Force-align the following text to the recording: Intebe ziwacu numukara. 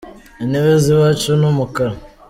Intebe 0.43 0.73
ziwacu 0.83 1.29
numukara. 1.39 1.93